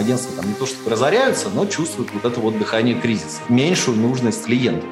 [0.00, 4.44] агентства там не то чтобы разоряются, но чувствуют вот это вот дыхание кризиса, меньшую нужность
[4.44, 4.88] клиентов.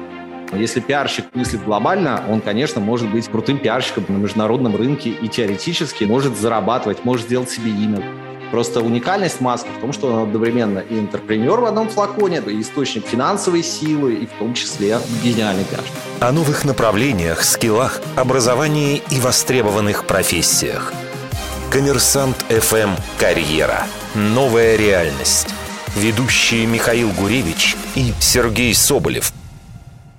[0.53, 6.03] Если пиарщик мыслит глобально, он, конечно, может быть крутым пиарщиком на международном рынке и теоретически
[6.03, 8.03] может зарабатывать, может сделать себе имя.
[8.51, 13.05] Просто уникальность Маска в том, что он одновременно и интерпренер в одном флаконе, и источник
[13.05, 15.93] финансовой силы, и в том числе гениальный пиарщик.
[16.19, 20.93] О новых направлениях, скиллах, образовании и востребованных профессиях.
[21.71, 23.85] Коммерсант ФМ «Карьера».
[24.13, 25.47] Новая реальность.
[25.95, 29.31] Ведущие Михаил Гуревич и Сергей Соболев–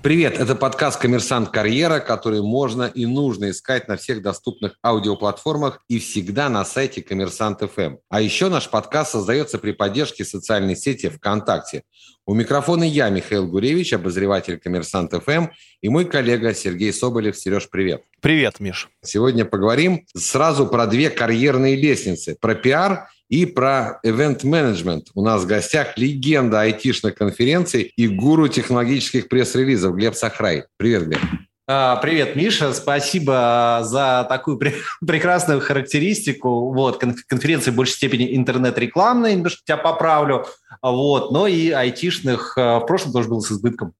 [0.03, 5.97] Привет, это подкаст «Коммерсант Карьера», который можно и нужно искать на всех доступных аудиоплатформах и
[5.97, 7.99] всегда на сайте «Коммерсант ФМ».
[8.09, 11.83] А еще наш подкаст создается при поддержке социальной сети ВКонтакте.
[12.25, 15.45] У микрофона я, Михаил Гуревич, обозреватель «Коммерсант ФМ»,
[15.81, 17.37] и мой коллега Сергей Соболев.
[17.37, 18.03] Сереж, привет.
[18.19, 18.89] Привет, Миш.
[19.01, 25.07] Сегодня поговорим сразу про две карьерные лестницы, про пиар и про event-менеджмент.
[25.15, 30.65] У нас в гостях легенда айтишных конференций и гуру технологических пресс-релизов Глеб Сахрай.
[30.77, 31.19] Привет, Глеб.
[31.67, 32.73] А, привет, Миша.
[32.73, 34.59] Спасибо за такую
[35.07, 36.71] прекрасную характеристику.
[36.73, 40.45] Вот, конференция в большей степени интернет-рекламная, немножко тебя поправлю.
[40.83, 43.93] Вот, но и айтишных а, в прошлом тоже было с избытком.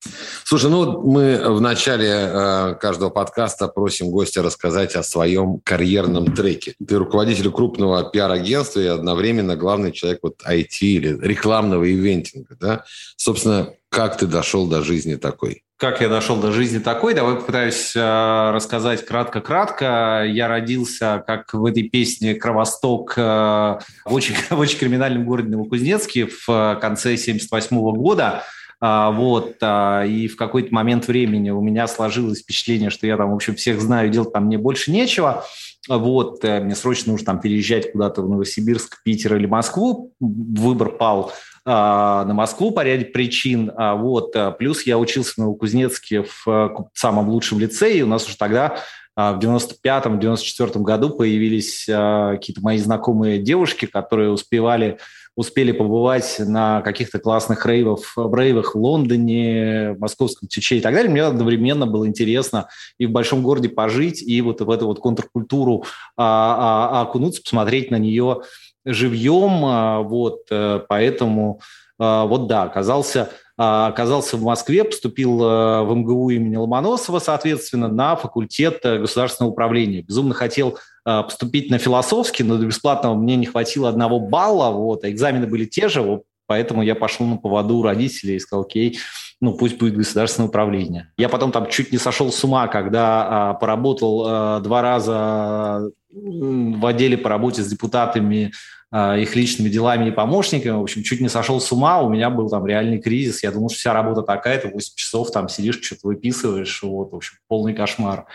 [0.44, 6.76] Слушай, ну мы в начале э, каждого подкаста просим гостя рассказать о своем карьерном треке.
[6.86, 12.84] Ты руководитель крупного пиар-агентства и одновременно главный человек вот IT или рекламного ивентинга, да?
[13.16, 15.62] Собственно, как ты дошел до жизни такой?
[15.78, 17.14] Как я дошел до жизни такой.
[17.14, 20.24] Давай попытаюсь э, рассказать кратко-кратко.
[20.26, 26.28] Я родился, как в этой песне «Кровосток» э, в, очень, в очень криминальном городе Новокузнецке
[26.28, 28.44] в э, конце 78 года.
[28.80, 33.32] А, вот, а, и в какой-то момент времени у меня сложилось впечатление, что я там,
[33.32, 35.46] в общем, всех знаю, делать там мне больше нечего.
[35.88, 40.14] Вот, мне срочно нужно там переезжать куда-то в Новосибирск, Питер или Москву.
[40.20, 41.32] Выбор пал
[41.66, 43.72] на Москву по ряде причин.
[43.75, 44.36] А, вот.
[44.36, 48.77] А, плюс я учился в Новокузнецке в самом лучшем лицее, и у нас уже тогда
[49.15, 54.98] в 95-94 году появились какие-то мои знакомые девушки, которые успевали
[55.36, 61.11] успели побывать на каких-то классных рейвах, рейвах в Лондоне, в Московском Тюче и так далее.
[61.11, 62.67] Мне одновременно было интересно
[62.99, 67.89] и в большом городе пожить, и вот в эту вот контркультуру а, а, окунуться, посмотреть
[67.89, 68.42] на нее
[68.86, 71.61] живьем, а, вот, э, поэтому
[71.99, 78.16] а, вот да, оказался, а, оказался в Москве, поступил в МГУ имени Ломоносова, соответственно, на
[78.16, 80.02] факультет э, государственного управления.
[80.02, 85.11] Безумно хотел поступить на философский, но до бесплатного мне не хватило одного балла, вот, а
[85.11, 88.98] экзамены были те же, вот, поэтому я пошел на поводу родителей и сказал, окей,
[89.43, 91.11] ну пусть будет государственное управление.
[91.17, 96.86] Я потом там чуть не сошел с ума, когда а, поработал а, два раза в
[96.86, 98.53] отделе по работе с депутатами,
[98.89, 100.77] а, их личными делами и помощниками.
[100.77, 103.43] В общем, чуть не сошел с ума, у меня был там реальный кризис.
[103.43, 106.82] Я думал, что вся работа такая, ты 8 часов там сидишь, что-то выписываешь.
[106.82, 108.27] Вот, в общем, полный кошмар.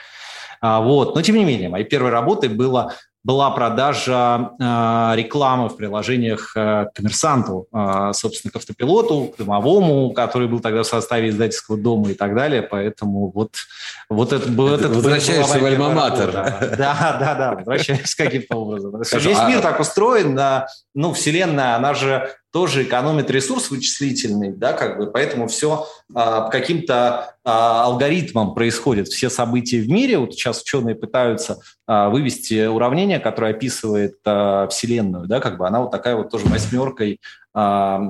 [0.61, 1.15] А, вот.
[1.15, 2.93] Но, тем не менее, моей первой работой было
[3.29, 10.49] была продажа э, рекламы в приложениях э, коммерсанту, э, собственно, к автопилоту, к домовому, который
[10.49, 12.63] был тогда в составе издательского дома и так далее.
[12.63, 13.51] Поэтому вот,
[14.09, 14.69] вот это был...
[14.69, 16.33] Это возвращаешься в альма-матер.
[16.33, 18.99] Да, да, да, возвращаюсь каким-то образом.
[18.99, 19.47] Весь а...
[19.47, 20.41] мир так устроен,
[20.95, 27.37] ну, Вселенная, она же тоже экономит ресурс вычислительный, да, как бы, поэтому все а, каким-то
[27.45, 30.19] а, алгоритмом происходит, все события в мире.
[30.19, 35.83] Вот сейчас ученые пытаются а, вывести уравнение, которое описывает а, Вселенную, да, как бы она
[35.83, 37.21] вот такая вот тоже восьмеркой,
[37.55, 38.01] а,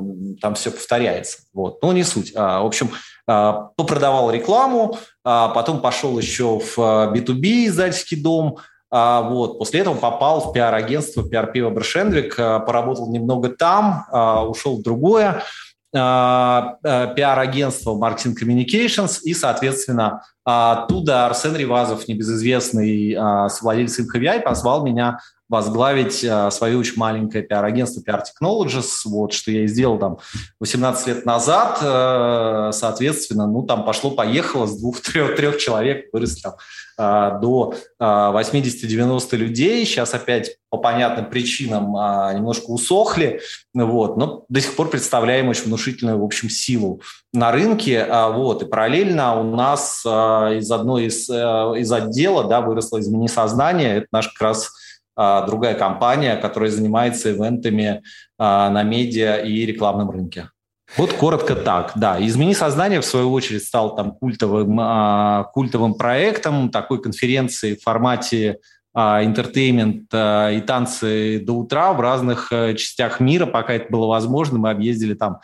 [0.41, 1.41] там все повторяется.
[1.53, 2.33] Вот, но не суть.
[2.35, 2.91] А, в общем,
[3.27, 8.57] а, попродавал рекламу, а потом пошел еще в B2B издательский дом,
[8.91, 9.59] а, вот.
[9.59, 15.43] После этого попал в пиар-агентство Weber Шендрик, а, поработал немного там, а, ушел в другое
[15.91, 23.17] пиар-агентство Marketing Communications, и, соответственно, оттуда Арсен Ривазов, небезызвестный
[23.63, 29.65] владелец InHVI, позвал меня возглавить а, свое очень маленькое пиар-агентство PR Technologies, вот, что я
[29.65, 30.19] и сделал там
[30.61, 36.55] 18 лет назад, э, соответственно, ну, там пошло-поехало, с двух-трех человек выросли там
[36.99, 41.93] а, до 80-90 а, людей, сейчас опять по понятным причинам
[42.35, 43.41] немножко усохли,
[43.73, 47.01] вот, но до сих пор представляем очень внушительную, в общем, силу
[47.33, 51.35] на рынке, вот, и параллельно у нас из одной из, э,
[51.79, 54.88] из отдела, да, выросло измени сознание, это наш как раз а,
[55.19, 58.03] другая компания, которая занимается ивентами
[58.39, 60.51] а, на медиа и рекламном рынке.
[60.97, 62.25] Вот коротко так, да.
[62.25, 68.59] «Измени сознание», в свою очередь, стал там культовым, а, культовым проектом такой конференции в формате
[68.95, 74.59] entertainment и танцы до утра в разных частях мира, пока это было возможно.
[74.59, 75.39] Мы объездили там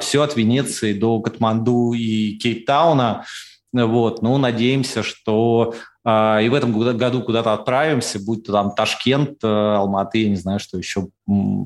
[0.00, 3.26] все от Венеции до Катманду и Кейптауна.
[3.72, 9.44] Вот, ну, надеемся, что а, и в этом году куда-то отправимся, будь то там Ташкент,
[9.44, 11.08] э, Алматы, я не знаю, что еще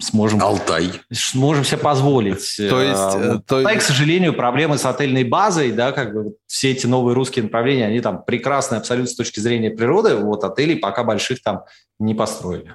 [0.00, 0.42] сможем...
[0.42, 0.90] Алтай.
[1.12, 2.56] Сможем себе позволить.
[2.56, 3.14] То есть...
[3.14, 3.58] Э, то...
[3.58, 7.86] Алтай, к сожалению, проблемы с отельной базой, да, как бы все эти новые русские направления,
[7.86, 11.62] они там прекрасны абсолютно с точки зрения природы, вот отелей пока больших там
[12.00, 12.74] не построили.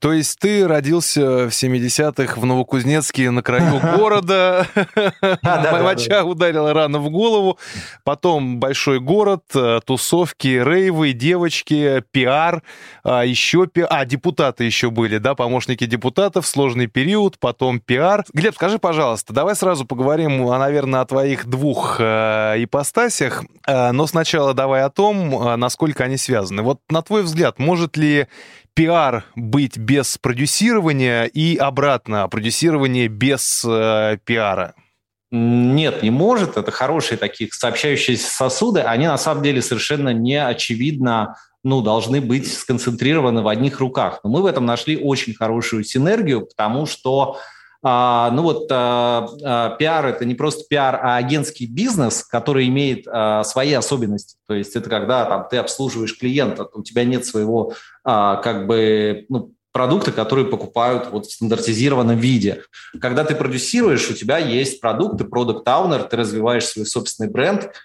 [0.00, 4.66] То есть ты родился в 70-х в Новокузнецке на краю города,
[5.42, 7.58] моча ударила рано в голову,
[8.02, 12.62] потом большой город, э, тусовки, рейвы, девочки, пиар,
[13.04, 18.24] а еще пиар, а, депутаты еще были, да, помощники депутатов, сложный период, потом пиар.
[18.32, 24.54] Глеб, скажи, пожалуйста, давай сразу поговорим, наверное, о твоих двух э, ипостасях, э, но сначала
[24.54, 26.62] давай о том, насколько они связаны.
[26.62, 28.28] Вот на твой взгляд, может ли
[28.74, 34.74] пиар быть без продюсирования и обратно, продюсирование без э, пиара?
[35.30, 36.56] Нет, не может.
[36.56, 38.80] Это хорошие такие сообщающиеся сосуды.
[38.80, 44.20] Они на самом деле совершенно не очевидно ну, должны быть сконцентрированы в одних руках.
[44.24, 47.38] Но мы в этом нашли очень хорошую синергию, потому что
[47.82, 53.06] а, ну вот а, а, пиар– это не просто пиар, а агентский бизнес, который имеет
[53.08, 54.36] а, свои особенности.
[54.46, 57.72] То есть это когда там, ты обслуживаешь клиента, у тебя нет своего
[58.04, 62.62] а, как бы ну, продукта, которые покупают вот в стандартизированном виде.
[63.00, 67.70] Когда ты продюсируешь, у тебя есть продукты, продукт аунер ты развиваешь свой собственный бренд–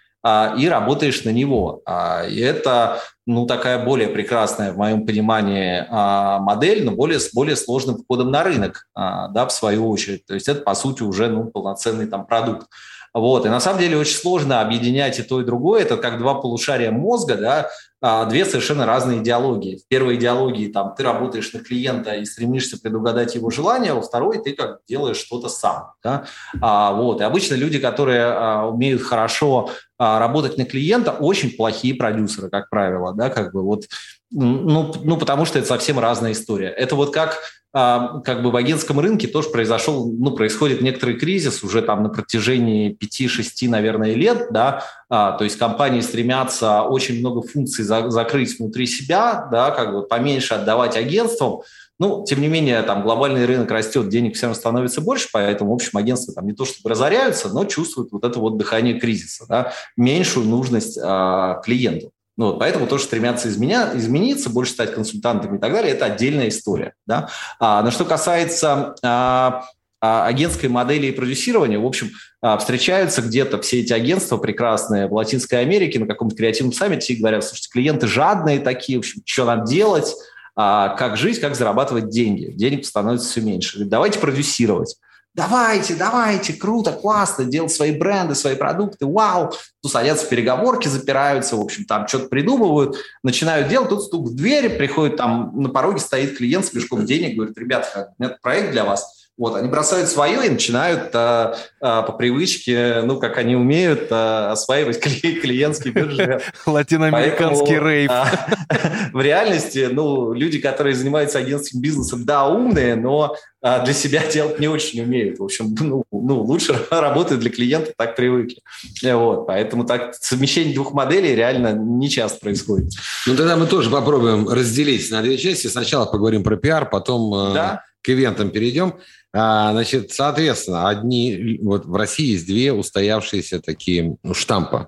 [0.58, 1.82] и работаешь на него.
[1.86, 7.32] А, и это ну, такая более прекрасная, в моем понимании, а, модель, но более, с
[7.32, 10.26] более сложным входом на рынок, да, в свою очередь.
[10.26, 12.68] То есть это, по сути, уже ну, полноценный там продукт.
[13.16, 13.46] Вот.
[13.46, 15.84] И на самом деле очень сложно объединять и то, и другое.
[15.84, 17.70] Это как два полушария мозга, да,
[18.02, 19.78] а, две совершенно разные идеологии.
[19.78, 24.44] В первой идеологии там, ты работаешь на клиента и стремишься предугадать его желания, во второй
[24.44, 25.94] ты как делаешь что-то сам.
[26.04, 26.26] Да?
[26.62, 27.22] А, вот.
[27.22, 32.70] И обычно люди, которые а, умеют хорошо а, работать на клиента, очень плохие продюсеры, как
[32.70, 33.14] правило.
[33.14, 33.30] Да?
[33.30, 33.86] Как бы вот,
[34.30, 36.68] ну, ну, потому что это совсем разная история.
[36.68, 37.40] Это вот как
[37.76, 42.96] как бы в агентском рынке тоже произошел, ну, происходит некоторый кризис уже там на протяжении
[42.96, 48.88] 5-6, наверное, лет, да, а, то есть компании стремятся очень много функций за, закрыть внутри
[48.88, 51.64] себя, да, как бы поменьше отдавать агентствам,
[52.00, 55.98] ну, тем не менее, там глобальный рынок растет, денег всем становится больше, поэтому, в общем,
[55.98, 60.46] агентства там не то чтобы разоряются, но чувствуют вот это вот дыхание кризиса, да, меньшую
[60.46, 62.12] нужность а, клиентов.
[62.38, 65.94] Ну, вот, поэтому тоже стремятся изменя, измениться, больше стать консультантами и так далее.
[65.94, 66.94] Это отдельная история.
[67.06, 67.30] Да?
[67.60, 69.66] А, но что касается а,
[70.02, 72.12] а, агентской модели и продюсирования, в общем,
[72.42, 77.20] а, встречаются где-то все эти агентства прекрасные в Латинской Америке на каком-то креативном саммите и
[77.20, 80.14] говорят, слушайте, клиенты жадные такие, в общем, что надо делать,
[80.56, 82.52] а, как жить, как зарабатывать деньги.
[82.52, 83.78] Денег становится все меньше.
[83.78, 84.98] Говорят, давайте продюсировать
[85.36, 89.54] давайте, давайте, круто, классно, делать свои бренды, свои продукты, вау.
[89.82, 94.36] Тут садятся в переговорки, запираются, в общем, там что-то придумывают, начинают делать, тут стук в
[94.36, 98.72] двери, приходит там, на пороге стоит клиент с мешком денег, говорит, ребята, у меня проект
[98.72, 103.58] для вас, вот, они бросают свое и начинают а, а, по привычке, ну, как они
[103.58, 106.42] умеют, а, осваивать клиентский бюджет.
[106.66, 108.12] Латиноамериканский рейв.
[108.12, 108.30] А,
[109.12, 114.58] в реальности, ну, люди, которые занимаются агентским бизнесом, да, умные, но а, для себя делать
[114.62, 115.40] не очень умеют.
[115.40, 118.62] В общем, ну, ну лучше работают для клиента, так привыкли.
[119.04, 122.94] Вот, поэтому так совмещение двух моделей реально не часто происходит.
[123.28, 125.68] Ну, тогда мы тоже попробуем разделить на две части.
[125.68, 127.84] Сначала поговорим про пиар, потом да?
[128.02, 128.94] к ивентам перейдем.
[129.38, 134.88] А, значит, соответственно, одни, вот в России есть две устоявшиеся такие ну, штампа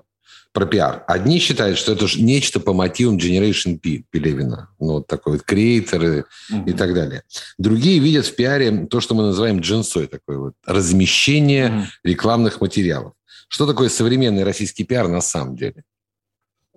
[0.52, 1.04] про пиар.
[1.06, 4.70] Одни считают, что это нечто по мотивам Generation P Пелевина.
[4.80, 6.70] Ну, вот такой вот креаторы mm-hmm.
[6.70, 7.24] и так далее.
[7.58, 11.84] Другие видят в пиаре то, что мы называем джинсой, такое вот размещение mm-hmm.
[12.04, 13.12] рекламных материалов.
[13.48, 15.84] Что такое современный российский пиар на самом деле?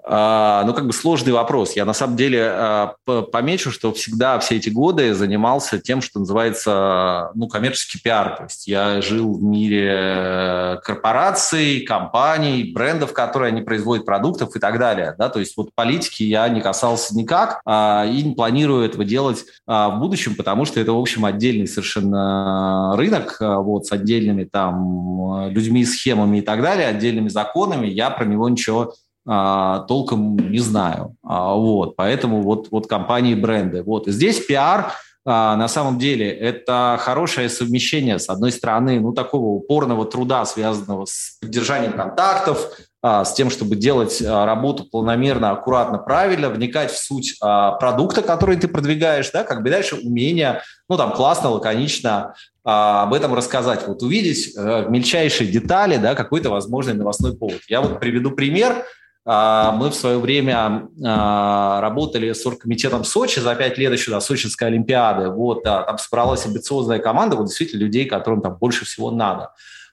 [0.04, 1.74] А, ну, как бы сложный вопрос.
[1.74, 7.32] Я на самом деле а, помечу, что всегда все эти годы занимался тем, что называется
[7.36, 8.38] ну, коммерческий пиар.
[8.38, 14.60] То есть я жил в мире э, корпораций, компаний, брендов, которые они производят продуктов и
[14.60, 15.16] так далее.
[15.18, 15.30] Да?
[15.30, 19.98] То есть вот политики я не касался никак а, и не планирую этого делать в
[20.00, 26.40] будущем, потому что это, в общем, отдельный совершенно рынок вот, с отдельными там людьми, схемами
[26.40, 27.88] и так далее, отдельными законами.
[27.88, 28.94] Я про него ничего
[29.26, 31.16] толком не знаю.
[31.24, 33.84] А, вот, поэтому вот, вот компании, бренды.
[33.84, 34.08] Вот.
[34.08, 40.06] Здесь пиар а, на самом деле это хорошее совмещение, с одной стороны, ну, такого упорного
[40.06, 42.72] труда, связанного с поддержанием контактов,
[43.04, 48.24] а, с тем, чтобы делать а, работу планомерно, аккуратно, правильно, вникать в суть а, продукта,
[48.24, 53.88] который ты продвигаешь, да, как бы дальше умение, ну, там, классно, лаконично об этом рассказать,
[53.88, 57.62] вот увидеть э, мельчайшие детали, да, какой-то возможный новостной повод.
[57.68, 58.86] Я вот приведу пример.
[59.24, 65.30] Мы в свое время работали с оргкомитетом Сочи за пять лет еще до Сочинской Олимпиады.
[65.30, 69.52] Вот, там собралась амбициозная команда, вот действительно людей, которым там больше всего надо.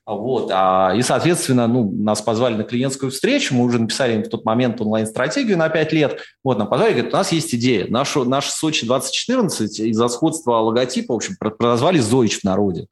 [0.08, 0.50] Вот.
[0.50, 4.42] А, и, соответственно, ну, нас позвали на клиентскую встречу, мы уже написали им в тот
[4.46, 6.20] момент онлайн-стратегию на 5 лет.
[6.42, 7.86] Вот, нам позвали, говорят, у нас есть идея.
[7.90, 12.86] Нашу, наш Сочи 2014 из-за сходства логотипа, в общем, прозвали Зоич в народе.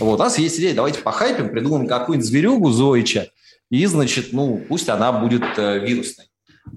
[0.00, 3.26] Вот, у нас есть идея, давайте похайпим, придумаем какую-нибудь зверюгу Зоича,
[3.72, 6.26] и, значит, ну, пусть она будет э, вирусной.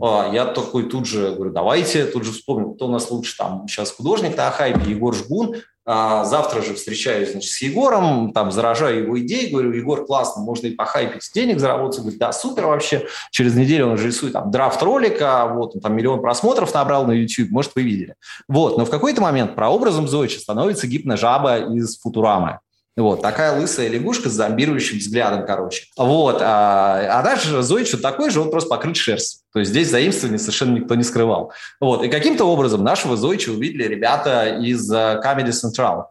[0.02, 3.68] А, я такой тут же говорю, давайте, тут же вспомнил, кто у нас лучше там
[3.68, 9.04] сейчас художник на хайпе, Егор Жгун, а завтра же встречаюсь значит, с Егором, там заражаю
[9.04, 12.00] его идеи, говорю, Егор, классно, можно и похайпить, денег заработать.
[12.00, 13.06] Говорит, да, супер вообще.
[13.30, 17.12] Через неделю он же рисует там драфт ролика, вот, он там миллион просмотров набрал на
[17.12, 18.16] YouTube, может, вы видели.
[18.48, 22.60] Вот, но в какой-то момент прообразом Зойча становится гипножаба из Футурамы.
[22.98, 25.84] Вот, такая лысая лягушка с зомбирующим взглядом, короче.
[25.98, 29.42] Вот, а, а дальше Зойчу такой же, он просто покрыт шерстью.
[29.52, 31.52] То есть здесь заимствование совершенно никто не скрывал.
[31.82, 36.06] Вот, и каким-то образом нашего Зойча увидели ребята из uh, Comedy Central.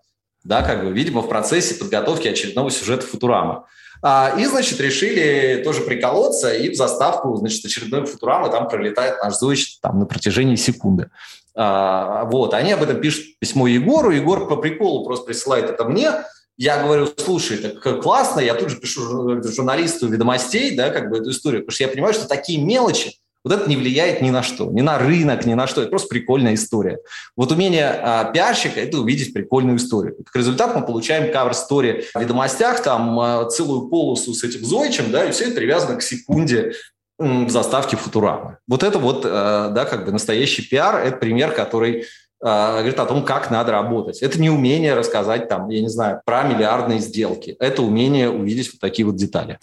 [0.44, 3.64] Да, как бы, видимо, в процессе подготовки очередного сюжета Футурама.
[4.02, 9.36] А, и, значит, решили тоже приколоться, и в заставку, значит, очередной Футурамы там пролетает наш
[9.36, 11.08] Зойч там на протяжении секунды.
[11.54, 16.10] А, вот, они об этом пишут письмо Егору, Егор по приколу просто присылает это мне,
[16.56, 19.02] я говорю, слушай, так классно, я тут же пишу
[19.42, 23.52] журналисту ведомостей, да, как бы эту историю, потому что я понимаю, что такие мелочи, вот
[23.52, 25.82] это не влияет ни на что, ни на рынок, ни на что.
[25.82, 26.98] Это просто прикольная история.
[27.36, 30.16] Вот умение а, пиарщика– это увидеть прикольную историю.
[30.24, 35.26] Как результат мы получаем кавер-стори в ведомостях, там а, целую полосу с этим Зойчем, да,
[35.26, 36.72] и все это привязано к секунде
[37.18, 38.56] в заставке Футурамы.
[38.66, 42.06] Вот это вот, а, да, как бы настоящий пиар– это пример, который
[42.44, 44.22] говорит о том, как надо работать.
[44.22, 47.56] Это не умение рассказать там, я не знаю, про миллиардные сделки.
[47.58, 49.58] Это умение увидеть вот такие вот детали.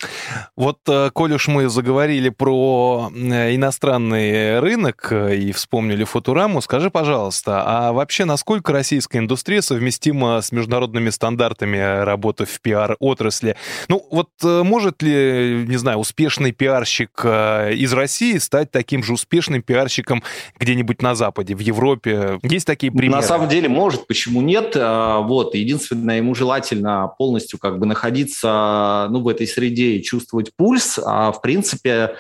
[0.56, 6.90] Вот, э, коль уж мы заговорили про э, иностранный рынок э, и вспомнили Футураму, скажи,
[6.90, 13.56] пожалуйста, а вообще насколько российская индустрия совместима с международными стандартами работы в пиар-отрасли?
[13.90, 20.24] Ну, вот может ли, не знаю, успешный пиарщик из России стать таким же успешным пиарщиком
[20.60, 22.40] где-нибудь на Западе, в Европе?
[22.44, 23.22] Есть такие примеры?
[23.22, 24.74] На самом деле может, почему нет?
[24.76, 30.56] А, вот, единственное, ему желательно полностью как бы находиться ну, в этой среде и чувствовать
[30.56, 32.16] пульс, а в принципе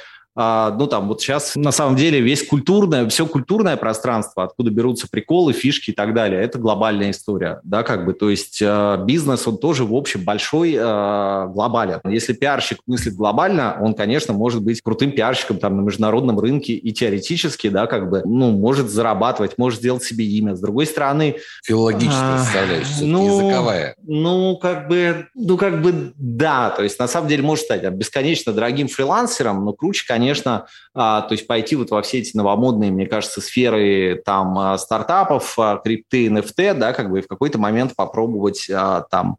[0.77, 5.53] ну, там, вот сейчас, на самом деле, весь культурное, все культурное пространство, откуда берутся приколы,
[5.53, 9.57] фишки и так далее, это глобальная история, да, как бы, то есть э, бизнес, он
[9.57, 11.99] тоже, в общем, большой, э, глобален.
[12.05, 16.91] Если пиарщик мыслит глобально, он, конечно, может быть крутым пиарщиком там на международном рынке и
[16.91, 20.55] теоретически, да, как бы, ну, может зарабатывать, может сделать себе имя.
[20.55, 21.37] С другой стороны...
[21.63, 23.95] Филологическая а, составляющая, ну, языковая.
[24.03, 28.53] Ну, как бы, ну, как бы, да, то есть, на самом деле, может стать бесконечно
[28.53, 32.91] дорогим фрилансером, но круче, конечно, конечно, а, то есть пойти вот во все эти новомодные,
[32.91, 37.57] мне кажется, сферы там а, стартапов, а, крипты, NFT, да, как бы и в какой-то
[37.57, 38.69] момент попробовать
[39.09, 39.37] там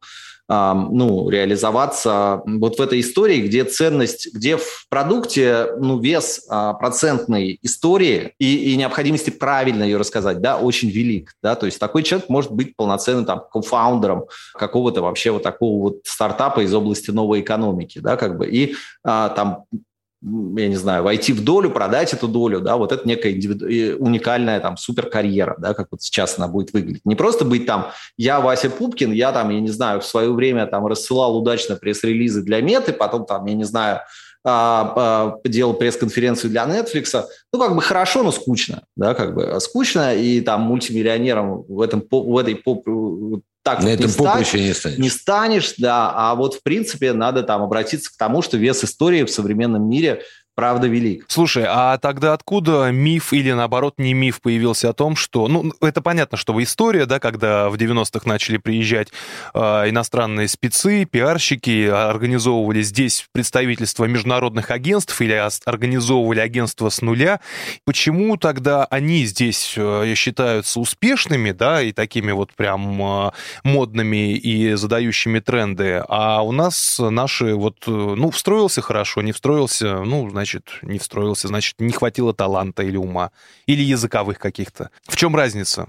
[0.49, 8.35] ну, реализоваться вот в этой истории, где ценность, где в продукте ну, вес процентной истории
[8.39, 12.53] и, и необходимости правильно ее рассказать, да, очень велик, да, то есть такой человек может
[12.53, 18.17] быть полноценным там кофаундером какого-то вообще вот такого вот стартапа из области новой экономики, да,
[18.17, 19.65] как бы, и там
[20.23, 23.67] я не знаю, войти в долю, продать эту долю, да, вот это некая индивиду...
[24.03, 27.03] уникальная там суперкарьера, да, как вот сейчас она будет выглядеть.
[27.05, 30.67] Не просто быть там, я Вася Пупкин, я там, я не знаю, в свое время
[30.67, 34.01] там рассылал удачно пресс-релизы для Меты, потом там, я не знаю,
[34.45, 37.25] а, а, делал пресс-конференцию для Netflix.
[37.53, 42.03] Ну, как бы хорошо, но скучно, да, как бы скучно, и там мультимиллионером в, этом,
[42.11, 42.87] в этой поп,
[43.63, 44.99] так На этом поприще не станешь.
[44.99, 46.13] Не станешь, да.
[46.15, 50.23] А вот, в принципе, надо там обратиться к тому, что вес истории в современном мире
[50.55, 51.25] правда велик.
[51.29, 55.49] Слушай, а тогда откуда миф или, наоборот, не миф появился о том, что...
[55.49, 59.09] Ну, это понятно, что история, да, когда в 90-х начали приезжать
[59.55, 67.41] э, иностранные спецы, пиарщики, организовывали здесь представительства международных агентств или организовывали агентство с нуля.
[67.85, 73.31] Почему тогда они здесь э, считаются успешными, да, и такими вот прям э,
[73.65, 80.03] модными и задающими тренды, а у нас наши вот, э, ну, встроился хорошо, не встроился,
[80.05, 80.42] ну, значит,
[80.83, 83.31] не встроился, значит, не хватило таланта или ума,
[83.67, 84.91] или языковых каких-то.
[85.07, 85.89] В чем разница?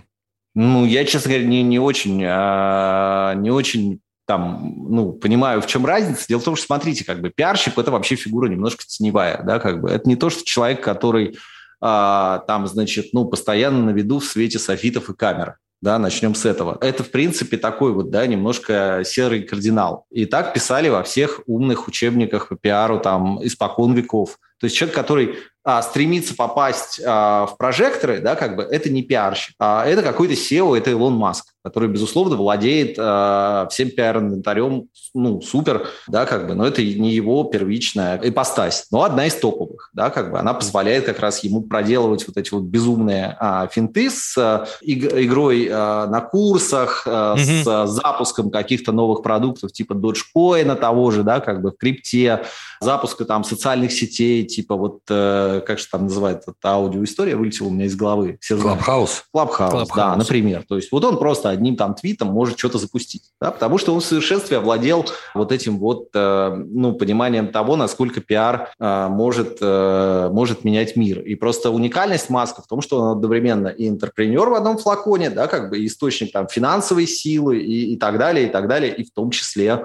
[0.55, 5.85] Ну, я, честно говоря, не, не очень, а, не очень там, ну, понимаю, в чем
[5.85, 6.25] разница.
[6.27, 9.81] Дело в том, что, смотрите, как бы пиарщик– это вообще фигура немножко теневая, да, как
[9.81, 9.89] бы.
[9.89, 11.37] Это не то, что человек, который
[11.81, 16.45] а, там, значит, ну, постоянно на виду в свете софитов и камер да, начнем с
[16.45, 16.77] этого.
[16.79, 20.05] Это, в принципе, такой вот, да, немножко серый кардинал.
[20.11, 24.39] И так писали во всех умных учебниках по пиару там испокон веков.
[24.63, 29.01] То есть человек, который а, стремится попасть а, в прожекторы, да, как бы это не
[29.01, 35.41] пиарщик, а это какой-то SEO, это Илон Маск, который, безусловно, владеет а, всем пиар-инвентарем, ну,
[35.41, 40.09] супер, да, как бы, но это не его первичная ипостась, но одна из топовых, да,
[40.09, 44.37] как бы, она позволяет как раз ему проделывать вот эти вот безумные а, финты с
[44.37, 47.87] а, игрой а, на курсах, а, mm-hmm.
[47.87, 52.43] с запуском каких-то новых продуктов типа Dogecoin того же, да, как бы в крипте,
[52.81, 57.71] запуска там социальных сетей, типа вот э, как же там называется эта аудиоистория, вылетела у
[57.71, 58.37] меня из головы.
[58.47, 59.25] Clubhouse?
[59.31, 60.63] Clubhouse, да, например.
[60.67, 64.01] То есть вот он просто одним там твитом может что-то запустить, да, потому что он
[64.01, 70.29] в совершенстве овладел вот этим вот, э, ну, пониманием того, насколько пиар э, может, э,
[70.31, 71.21] может менять мир.
[71.21, 75.47] И просто уникальность Маска в том, что он одновременно и entrepreneur в одном флаконе, да,
[75.47, 79.11] как бы источник там финансовой силы и, и так далее, и так далее, и в
[79.11, 79.83] том числе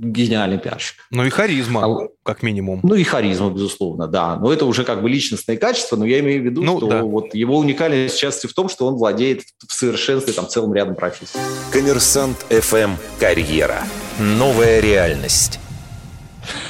[0.00, 0.96] гениальный пиарщик.
[1.10, 2.80] Ну и харизма, а, как минимум.
[2.82, 4.36] Ну и харизма, безусловно, да.
[4.36, 7.02] Но это уже как бы личностные качества, но я имею в виду, ну, что да.
[7.02, 11.38] вот его уникальность части в том, что он владеет в совершенстве там целым рядом профессий.
[11.70, 13.82] Коммерсант FM «Карьера».
[14.18, 15.58] Новая реальность.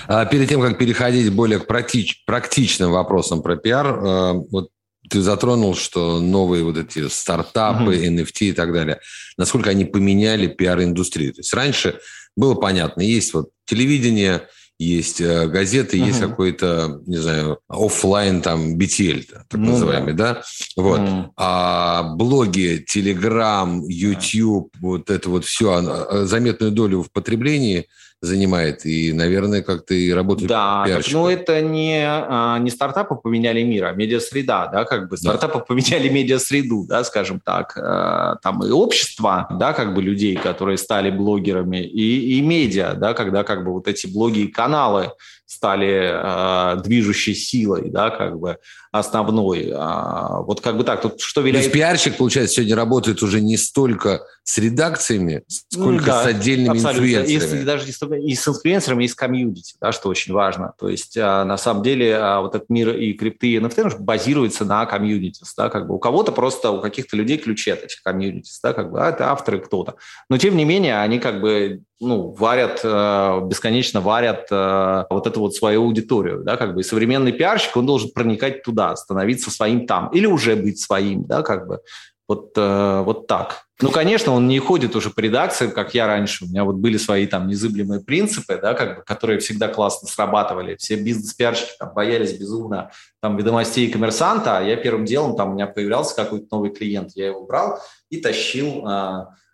[0.06, 4.68] А перед тем, как переходить более к практич, практичным вопросам про пиар, э, вот
[5.08, 8.22] ты затронул, что новые вот эти стартапы, uh-huh.
[8.22, 9.00] NFT и так далее,
[9.36, 11.34] насколько они поменяли пиар-индустрию.
[11.34, 11.98] То есть раньше
[12.36, 14.48] было понятно, есть вот телевидение,
[14.78, 16.06] есть э, газеты, uh-huh.
[16.06, 20.42] есть какой-то, не знаю, офлайн там BTL, так ну, называемый, да, да?
[20.76, 21.00] вот.
[21.00, 21.30] Uh-huh.
[21.36, 24.80] А блоги, Telegram, YouTube, uh-huh.
[24.80, 27.86] вот это вот все, э, заметную долю в потреблении–
[28.22, 33.62] занимает, и, наверное, как-то и работает Да, так, ну это не, а, не стартапы поменяли
[33.64, 35.64] мир, а медиасреда, да, как бы стартапы да.
[35.64, 41.10] поменяли медиасреду, да, скажем так, э, там и общество, да, как бы людей, которые стали
[41.10, 45.10] блогерами, и, и медиа, да, когда как бы вот эти блоги и каналы
[45.52, 48.58] стали э, движущей силой, да, как бы
[48.90, 49.72] основной.
[49.74, 51.56] А, вот как бы так, тут что виляет...
[51.56, 56.76] То есть пиарщик, получается, сегодня работает уже не столько с редакциями, сколько да, с отдельными
[56.76, 57.06] абсолютно.
[57.06, 57.62] инфлюенсерами.
[57.62, 60.72] И, даже не столько и с инфлюенсерами, и с комьюнити, да, что очень важно.
[60.78, 64.64] То есть а, на самом деле а, вот этот мир и крипты, и NFT базируется
[64.64, 68.50] на комьюнити, да, как бы у кого-то просто, у каких-то людей ключи от этих комьюнити,
[68.62, 69.96] да, как бы, а это авторы кто-то.
[70.28, 75.40] Но тем не менее, они как бы ну, варят, э, бесконечно варят э, вот эту
[75.40, 79.86] вот свою аудиторию, да, как бы, и современный пиарщик, он должен проникать туда, становиться своим
[79.86, 81.80] там, или уже быть своим, да, как бы,
[82.26, 83.62] вот, э, вот так.
[83.80, 86.44] Ну, конечно, он не ходит уже по редакциям, как я раньше.
[86.44, 90.76] У меня вот были свои там незыблемые принципы, да, как бы, которые всегда классно срабатывали.
[90.76, 95.54] Все бизнес-пиарщики там боялись безумно там ведомостей и коммерсанта, а я первым делом, там у
[95.54, 98.84] меня появлялся какой-то новый клиент, я его брал и тащил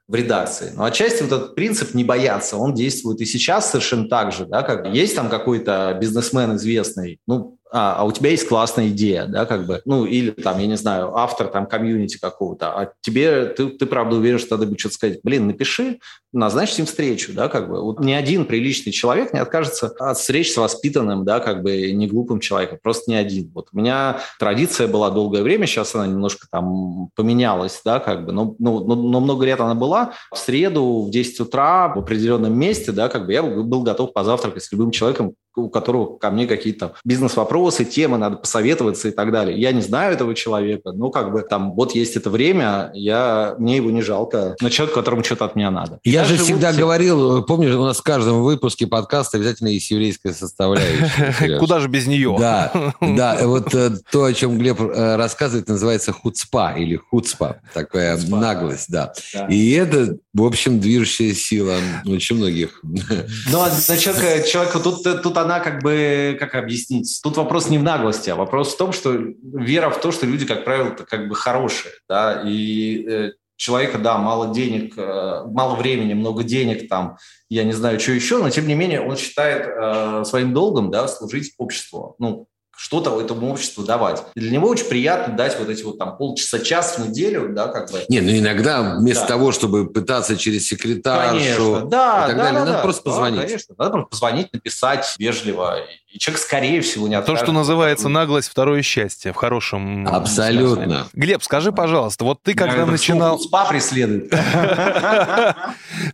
[0.08, 0.72] в редакции.
[0.74, 4.62] Но отчасти вот этот принцип не бояться, он действует и сейчас совершенно так же, да,
[4.62, 9.44] как есть там какой-то бизнесмен известный, ну, а, а у тебя есть классная идея, да,
[9.44, 13.68] как бы, ну, или там, я не знаю, автор там комьюнити какого-то, а тебе, ты,
[13.68, 15.98] ты правда уверен, что надо будет что-то сказать, блин, напиши,
[16.32, 20.52] назначь им встречу, да, как бы, вот ни один приличный человек не откажется от встреч
[20.52, 23.50] с воспитанным, да, как бы, не глупым человеком, просто ни один.
[23.54, 28.32] Вот у меня традиция была долгое время, сейчас она немножко там поменялась, да, как бы,
[28.32, 32.92] но, но, но много лет она была, в среду в 10 утра в определенном месте,
[32.92, 36.94] да, как бы, я был готов позавтракать с любым человеком, у которого ко мне какие-то
[37.04, 39.58] бизнес-вопросы, темы, надо посоветоваться и так далее.
[39.58, 43.76] Я не знаю этого человека, но как бы там вот есть это время, я, мне
[43.76, 46.00] его не жалко, но человек, которому что-то от меня надо.
[46.04, 46.76] Я, я же всегда в...
[46.76, 51.58] говорил, помнишь, у нас в каждом выпуске подкаста обязательно есть еврейская составляющая.
[51.58, 52.36] Куда же без нее?
[52.38, 58.18] Да, да, вот э, то, о чем Глеб э, рассказывает, называется хуцпа или хуцпа, такая
[58.26, 59.12] наглость, да.
[59.48, 62.80] И это, в общем, движущая сила очень многих.
[62.82, 67.20] Ну, а человек, человек тут, тут она как бы, как объяснить?
[67.22, 70.44] Тут вопрос не в наглости, а вопрос в том, что вера в то, что люди,
[70.46, 76.12] как правило, как бы хорошие, да, и э, человека, да, мало денег, э, мало времени,
[76.12, 77.16] много денег там,
[77.48, 81.08] я не знаю, что еще, но тем не менее он считает э, своим долгом, да,
[81.08, 82.14] служить обществу.
[82.18, 82.46] Ну,
[82.78, 84.22] что-то этому обществу давать.
[84.36, 87.66] И для него очень приятно дать вот эти вот там полчаса, час в неделю, да,
[87.66, 88.04] как бы.
[88.08, 89.28] Не, ну иногда вместо да.
[89.28, 93.02] того, чтобы пытаться через секретаршу конечно, да, и так да, далее, да, надо да, просто
[93.04, 93.40] да, позвонить.
[93.46, 95.78] Конечно, надо просто позвонить, написать вежливо,
[96.10, 97.40] и человек, скорее всего, не откажет.
[97.40, 100.84] То, что называется наглость, второе счастье, в хорошем Абсолютно.
[100.84, 101.04] Смысле.
[101.12, 103.38] Глеб, скажи, пожалуйста, вот ты когда начинал...
[103.38, 104.32] СПА преследует.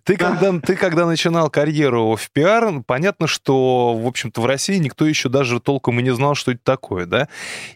[0.05, 5.07] Ты когда, ты когда начинал карьеру в пиар, понятно, что, в общем-то, в России никто
[5.07, 7.29] еще даже толком и не знал, что это такое, да?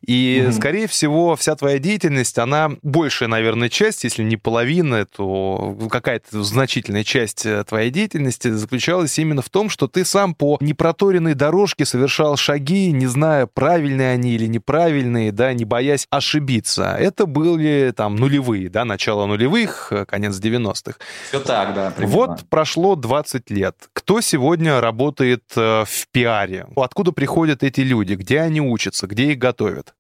[0.07, 6.43] И, скорее всего, вся твоя деятельность, она большая, наверное, часть, если не половина, то какая-то
[6.43, 11.85] значительная часть э, твоей деятельности заключалась именно в том, что ты сам по непроторенной дорожке
[12.09, 16.97] совершал шаги, не зная, правильные они или неправильные, да, не боясь ошибиться.
[16.99, 20.99] Это были там нулевые, да, начало нулевых, э, конец 90-х.
[21.29, 21.91] Все так, да.
[21.91, 22.17] Примерно.
[22.17, 23.77] Вот прошло 20 лет.
[23.93, 26.67] Кто сегодня работает э, в пиаре?
[26.77, 28.15] Откуда приходят эти люди?
[28.15, 29.07] Где они учатся?
[29.07, 29.95] Где их готовят?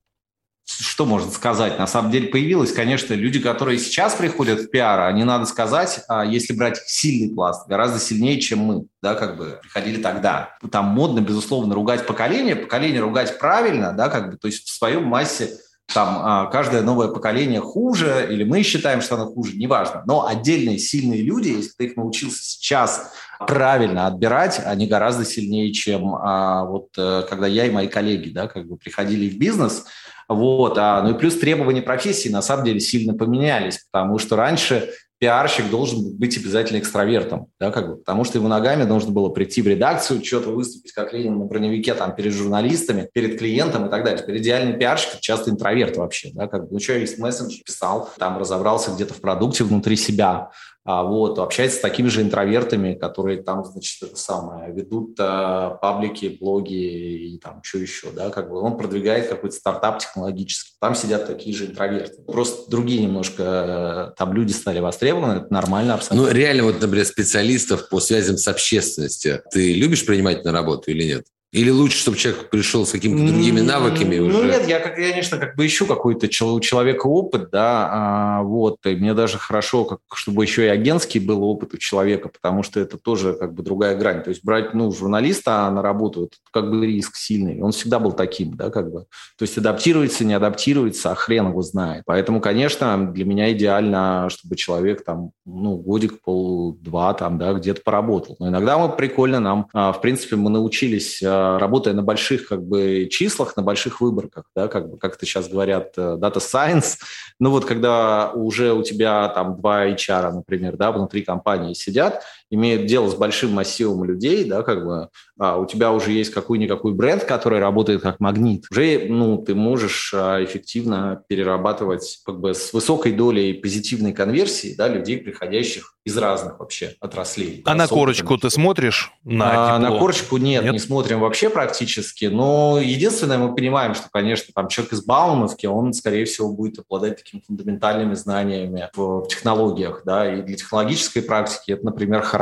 [0.68, 1.78] Что можно сказать?
[1.78, 6.24] На самом деле появилось, конечно, люди, которые сейчас приходят в пиар, они, надо сказать, а,
[6.24, 10.56] если брать сильный пласт, гораздо сильнее, чем мы, да, как бы приходили тогда.
[10.70, 15.04] Там модно, безусловно, ругать поколение, поколение ругать правильно, да, как бы, то есть в своем
[15.04, 15.58] массе
[15.92, 20.02] там а, каждое новое поколение хуже, или мы считаем, что оно хуже, неважно.
[20.06, 26.14] Но отдельные сильные люди, если ты их научился сейчас правильно отбирать, они гораздо сильнее, чем
[26.14, 29.86] а, вот э, когда я и мои коллеги, да, как бы приходили в бизнес,
[30.28, 34.90] вот, а, ну и плюс требования профессии на самом деле сильно поменялись, потому что раньше
[35.18, 39.62] пиарщик должен быть обязательно экстравертом, да, как бы, потому что ему ногами нужно было прийти
[39.62, 44.04] в редакцию, что-то выступить, как Ленин на броневике, там, перед журналистами, перед клиентом и так
[44.04, 44.22] далее.
[44.22, 48.38] Теперь идеальный пиарщик часто интроверт вообще, да, как бы, ну что, есть мессенджер, писал, там,
[48.38, 50.50] разобрался где-то в продукте внутри себя,
[50.90, 56.38] а, вот, общается с такими же интровертами, которые там, значит, это самое, ведут а, паблики,
[56.40, 60.72] блоги и там что еще, да, как бы он продвигает какой-то стартап технологический.
[60.80, 62.22] Там сидят такие же интроверты.
[62.22, 66.30] Просто другие немножко там люди стали востребованы, это нормально абсолютно.
[66.30, 69.42] Ну, реально, вот, например, специалистов по связям с общественностью.
[69.50, 71.26] Ты любишь принимать на работу или нет?
[71.50, 74.36] Или лучше, чтобы человек пришел с какими-то другими навыками ну, уже?
[74.36, 78.94] Ну нет, я, конечно, как бы ищу какой-то у человека опыт, да, а, вот, и
[78.94, 82.98] мне даже хорошо, как, чтобы еще и агентский был опыт у человека, потому что это
[82.98, 84.22] тоже как бы другая грань.
[84.22, 87.62] То есть брать, ну, журналиста на работу, это как бы риск сильный.
[87.62, 89.06] Он всегда был таким, да, как бы.
[89.38, 92.02] То есть адаптируется, не адаптируется, а хрен его знает.
[92.04, 98.36] Поэтому, конечно, для меня идеально, чтобы человек там, ну, годик, пол-два там, да, где-то поработал.
[98.38, 102.62] Но иногда мы прикольно, нам, а, в принципе, мы научились а, работая на больших как
[102.62, 106.98] бы числах, на больших выборках, да, как как это сейчас говорят, э, data science,
[107.38, 112.86] ну вот когда уже у тебя там два HR, например, да, внутри компании сидят, имеют
[112.86, 115.08] дело с большим массивом людей, да, как бы,
[115.38, 120.12] а у тебя уже есть какой-никакой бренд, который работает как магнит, уже, ну, ты можешь
[120.14, 126.58] а, эффективно перерабатывать как бы с высокой долей позитивной конверсии, да, людей, приходящих из разных
[126.58, 127.62] вообще отраслей.
[127.66, 129.12] А да, на корочку ты смотришь?
[129.24, 134.08] На, а, на корочку нет, нет, не смотрим вообще практически, но единственное, мы понимаем, что,
[134.10, 139.28] конечно, там человек из Баумовки, он, скорее всего, будет обладать такими фундаментальными знаниями в, в
[139.28, 142.37] технологиях, да, и для технологической практики это, например, хорошо,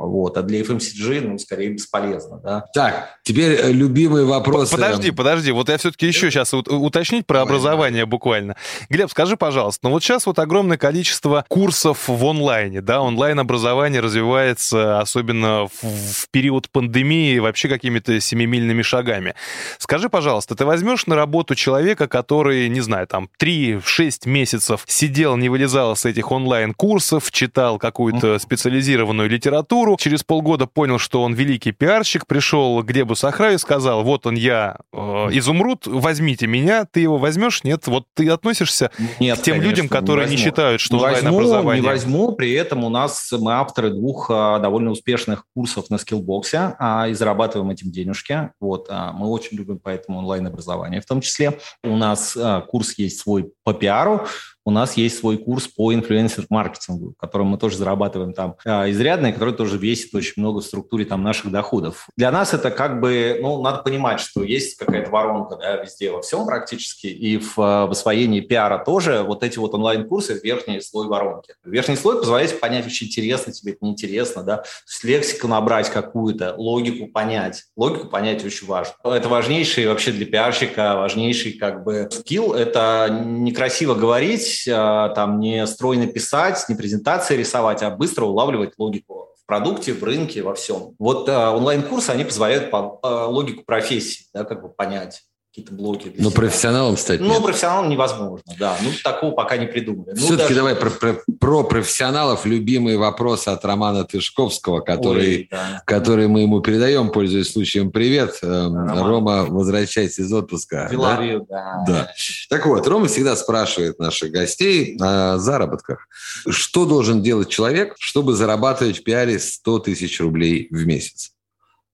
[0.00, 2.64] вот, а для FMCG, ну, скорее бесполезно, да.
[2.74, 4.70] Так, теперь э, любимый вопрос.
[4.70, 8.56] Подожди, подожди, вот я все-таки еще сейчас уточнить про образование буквально.
[8.88, 15.00] Глеб, скажи, пожалуйста, ну вот сейчас вот огромное количество курсов в онлайне, да, онлайн-образование развивается,
[15.00, 19.34] особенно в, в период пандемии, вообще какими-то семимильными шагами.
[19.78, 25.48] Скажи, пожалуйста, ты возьмешь на работу человека, который, не знаю, там 3-6 месяцев сидел, не
[25.48, 32.26] вылезал с этих онлайн-курсов, читал какую-то специализированную литературу, через полгода понял, что он великий пиарщик,
[32.26, 34.98] пришел к Глебу Сахраю и сказал, вот он я, э,
[35.32, 37.62] изумруд, возьмите меня, ты его возьмешь?
[37.64, 41.82] Нет, вот ты относишься Нет, к тем конечно, людям, которые не, не считают, что онлайн-образование...
[41.82, 46.74] Не возьму, при этом у нас мы авторы двух а, довольно успешных курсов на скиллбоксе
[46.78, 48.50] а, и зарабатываем этим денежки.
[48.60, 51.58] Вот, а, мы очень любим поэтому онлайн-образование в том числе.
[51.84, 54.26] У нас а, курс есть свой по пиару,
[54.68, 59.32] у нас есть свой курс по инфлюенсер-маркетингу, которым мы тоже зарабатываем там а, изрядно, и
[59.32, 62.06] который тоже весит очень много в структуре там наших доходов.
[62.18, 66.20] Для нас это как бы, ну, надо понимать, что есть какая-то воронка да, везде, во
[66.20, 71.06] всем практически, и в, а, в освоении пиара тоже вот эти вот онлайн-курсы– верхний слой
[71.06, 71.54] воронки.
[71.64, 76.54] Верхний слой позволяет понять, вообще интересно тебе это неинтересно, да, то есть лексику набрать какую-то,
[76.58, 77.64] логику понять.
[77.74, 78.92] Логику понять очень важно.
[79.02, 85.66] Это важнейший вообще для пиарщика, важнейший как бы скилл– это некрасиво говорить, а, там не
[85.66, 90.94] стройно писать, не презентации рисовать, а быстро улавливать логику в продукте, в рынке, во всем.
[90.98, 95.22] Вот а, онлайн-курсы, они позволяют по, а, логику профессии, да, как бы понять
[95.58, 96.12] какие-то блоки.
[96.18, 97.42] Ну, профессионалом стать Ну, нет.
[97.42, 98.76] профессионалом невозможно, да.
[98.80, 100.10] Ну, такого пока не придумали.
[100.10, 100.54] Ну, Все-таки даже...
[100.54, 105.82] давай про, про, про профессионалов любимые вопросы от Романа Тышковского, который, Ой, да.
[105.84, 107.90] который мы ему передаем, пользуясь случаем.
[107.90, 109.06] Привет, эм, Роман.
[109.06, 110.88] Рома, возвращайся из отпуска.
[110.90, 111.84] Белорию, да?
[111.86, 111.92] да.
[111.92, 112.10] да.
[112.48, 116.08] Так вот, Рома всегда спрашивает наших гостей о заработках.
[116.48, 121.32] Что должен делать человек, чтобы зарабатывать в пиаре 100 тысяч рублей в месяц?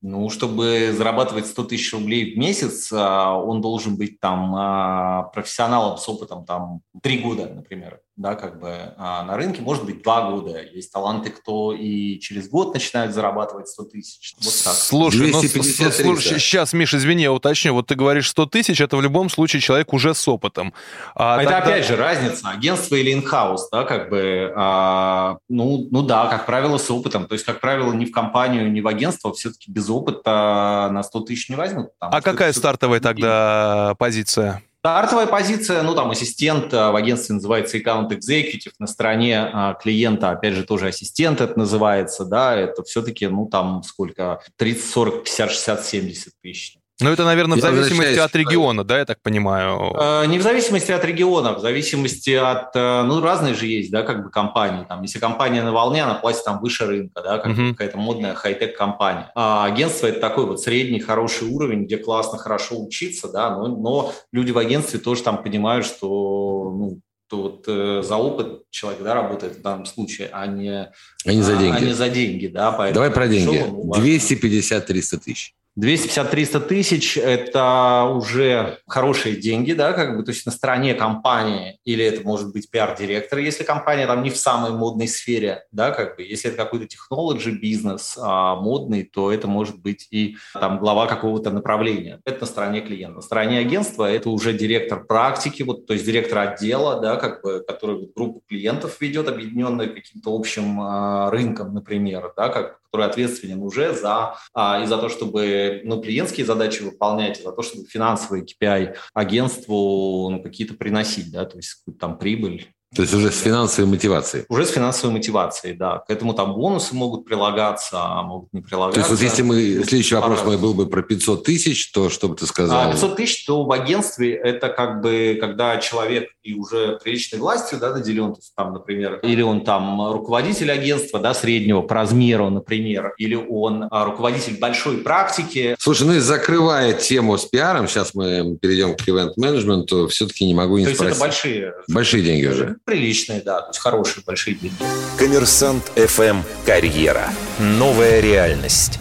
[0.07, 5.97] Ну, чтобы зарабатывать 100 тысяч рублей в месяц, а, он должен быть там а, профессионалом
[5.97, 10.31] с опытом там три года, например да, как бы а на рынке, может быть, два
[10.31, 10.63] года.
[10.63, 14.35] Есть таланты, кто и через год начинают зарабатывать 100 тысяч.
[14.41, 14.75] Вот так.
[14.75, 17.75] Слушай, ну, слушай, сейчас, Миша, извини, я уточню.
[17.75, 20.73] Вот ты говоришь 100 тысяч, это в любом случае человек уже с опытом.
[21.15, 21.67] А, а это тогда...
[21.67, 26.79] опять же разница, агентство или инхаус, да, как бы, а, ну, ну да, как правило,
[26.79, 27.27] с опытом.
[27.27, 31.21] То есть, как правило, ни в компанию, ни в агентство все-таки без опыта на 100
[31.21, 31.89] тысяч не возьмут.
[31.99, 34.63] А какая стартовая тогда позиция?
[34.87, 40.29] Стартовая позиция, ну, там, ассистент э, в агентстве называется аккаунт executive, на стороне а, клиента,
[40.29, 45.51] опять же, тоже ассистент это называется, да, это все-таки, ну, там, сколько, 30, 40, 50,
[45.51, 46.77] 60, 70 тысяч.
[47.01, 49.93] Ну, это, наверное, в зависимости от региона, да, я так понимаю?
[49.99, 52.75] Э, не в зависимости от региона, в зависимости от...
[52.77, 54.85] Э, ну, разные же есть, да, как бы компании.
[54.89, 57.71] Там, если компания на волне, она платит там выше рынка, да, как uh-huh.
[57.71, 59.33] какая-то модная хай-тек компания.
[59.35, 64.13] А агентство– это такой вот средний, хороший уровень, где классно, хорошо учиться, да, но, но
[64.31, 69.15] люди в агентстве тоже там понимают, что, ну, то вот э, за опыт человек да,
[69.15, 70.93] работает в данном случае, а не,
[71.27, 71.77] а не за деньги.
[71.77, 73.65] А не за деньги да, Давай про деньги.
[73.99, 75.55] 250-300 тысяч.
[75.79, 82.05] 250-300 тысяч– это уже хорошие деньги, да, как бы, то есть на стороне компании, или
[82.05, 86.23] это может быть пиар-директор, если компания там не в самой модной сфере, да, как бы,
[86.23, 91.51] если это какой-то технологий бизнес а, модный, то это может быть и там глава какого-то
[91.51, 92.21] направления.
[92.25, 93.17] Это на стороне клиента.
[93.17, 97.65] На стороне агентства это уже директор практики, вот, то есть директор отдела, да, как бы,
[97.67, 103.61] который вот, группу клиентов ведет, объединенную каким-то общим а, рынком, например, да, как который ответственен
[103.61, 107.87] уже за, а, и за то, чтобы ну, клиентские задачи выполнять, и за то, чтобы
[107.87, 113.41] финансовые KPI агентству ну, какие-то приносить, да, то есть там прибыль то есть уже с
[113.41, 114.45] финансовой мотивацией?
[114.49, 115.99] Уже с финансовой мотивацией, да.
[115.99, 119.01] К этому там бонусы могут прилагаться, а могут не прилагаться.
[119.01, 122.29] То есть вот если мы, следующий вопрос мой был бы про 500 тысяч, то что
[122.29, 122.93] бы ты сказал?
[122.93, 127.79] 500 а, тысяч, то в агентстве это как бы, когда человек и уже приличной властью
[127.81, 132.51] да, наделен, то есть там, например, или он там руководитель агентства да, среднего по размеру,
[132.51, 135.75] например, или он а, руководитель большой практики.
[135.79, 140.79] Слушай, ну и закрывая тему с пиаром, сейчас мы перейдем к ивент-менеджменту, все-таки не могу
[140.79, 140.99] не то спросить.
[141.01, 141.75] То есть это большие...
[141.89, 144.77] Большие деньги уже приличные, да, то есть хорошие, большие деньги.
[145.19, 147.31] Коммерсант FM «Карьера».
[147.59, 148.99] Новая реальность.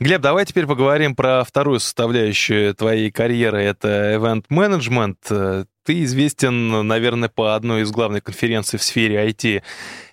[0.00, 3.62] Глеб, давай теперь поговорим про вторую составляющую твоей карьеры.
[3.62, 5.18] Это event-менеджмент.
[5.84, 9.62] Ты известен, наверное, по одной из главных конференций в сфере IT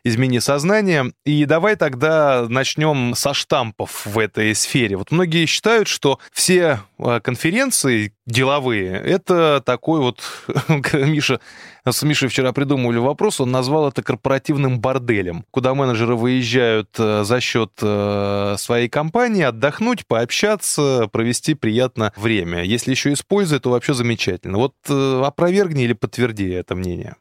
[0.03, 1.11] «Измени сознание».
[1.25, 4.97] И давай тогда начнем со штампов в этой сфере.
[4.97, 10.21] Вот многие считают, что все а, конференции деловые— это такой вот...
[10.93, 11.39] Миша,
[11.85, 17.41] с Мишей вчера придумывали вопрос, он назвал это корпоративным борделем, куда менеджеры выезжают э, за
[17.41, 22.63] счет э, своей компании отдохнуть, пообщаться, провести приятно время.
[22.63, 24.57] Если еще используют, то вообще замечательно.
[24.57, 25.19] Вот э,
[25.59, 27.15] опровергни или подтверди это мнение.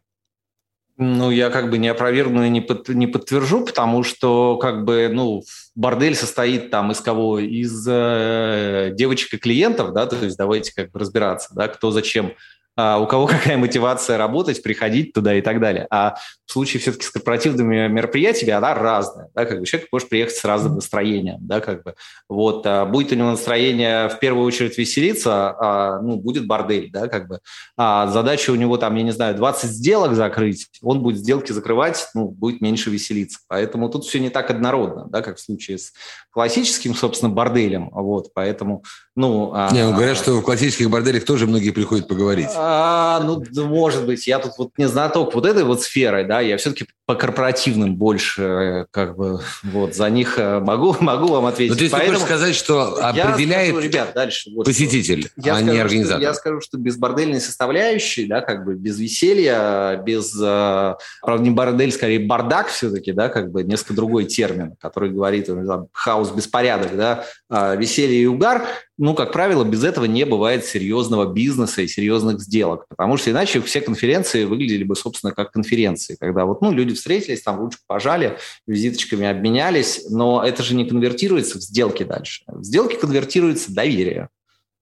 [0.97, 5.09] Ну, я как бы не опровергну и не, под, не подтвержу, потому что как бы,
[5.13, 5.43] ну,
[5.79, 7.39] бордель состоит там из кого?
[7.39, 12.33] Из э, девочек и клиентов, да, то есть давайте как бы разбираться, да, кто зачем
[12.79, 15.89] а, у кого какая мотивация работать, приходить туда и так далее.
[15.91, 16.15] А
[16.47, 19.29] в случае все-таки с корпоративными мероприятиями она разная.
[19.35, 21.39] Да, как бы человек может приехать с разным настроением.
[21.41, 21.95] Да, как бы.
[22.29, 26.91] вот, а будет у него настроение в первую очередь веселиться, а, ну, будет бордель.
[26.93, 27.41] Да, как бы.
[27.77, 32.09] а задача у него там, я не знаю, 20 сделок закрыть, он будет сделки закрывать,
[32.15, 33.41] ну, будет меньше веселиться.
[33.49, 35.93] Поэтому тут все не так однородно, да, как в случае с
[36.39, 37.91] классическим, собственно, борделем.
[37.93, 38.85] Вот, поэтому,
[39.17, 39.51] ну...
[39.55, 42.51] А, не, ну, говорят, что в классических борделях тоже многие приходят поговорить.
[42.55, 46.57] А, ну, может быть, я тут вот не знаток вот этой вот сферы, да, я
[46.57, 51.73] все-таки по корпоративным больше, как бы, вот, за них э, могу, могу вам ответить.
[51.73, 55.73] Ну, ты Поэтому хочешь сказать, что определяет скажу, ребят, дальше, вот, посетитель, я а скажу,
[55.73, 56.19] не организатор?
[56.19, 61.43] Что, я скажу, что без бордельной составляющей, да, как бы без веселья, без, э, правда,
[61.43, 66.31] не бордель, скорее бардак все-таки, да, как бы несколько другой термин, который говорит, там, хаос,
[66.31, 71.83] беспорядок, да, а веселье и угар, ну, как правило, без этого не бывает серьезного бизнеса
[71.83, 76.63] и серьезных сделок, потому что иначе все конференции выглядели бы, собственно, как конференции, когда вот,
[76.63, 82.03] ну, люди встретились, там ручку пожали, визиточками обменялись, но это же не конвертируется в сделки
[82.03, 82.43] дальше.
[82.47, 84.29] В сделки конвертируется доверие.